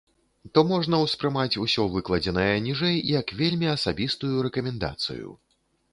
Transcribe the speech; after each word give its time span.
То 0.57 0.61
можна 0.69 0.99
ўспрымаць 1.01 1.59
усё 1.65 1.85
выкладзенае 1.97 2.55
ніжэй 2.69 2.97
як 3.19 3.37
вельмі 3.43 3.67
асабістую 3.77 4.35
рэкамендацыю. 4.47 5.29